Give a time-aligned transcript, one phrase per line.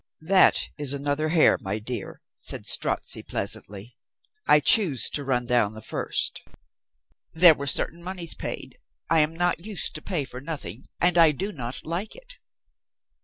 [0.25, 3.97] "That is another hare, my dear," said Strozzi pleasantly.
[4.47, 6.41] "I choose to run down the first.
[7.33, 8.79] There were certain moneys paid.
[9.11, 12.39] I am not used to pay for nothing and I do not like it.